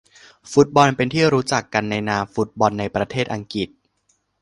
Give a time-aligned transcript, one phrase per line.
[0.51, 3.67] ฟุตบอลเป็นที่รู้จักกันในนามฟุตบอลในประเทศอังกฤษ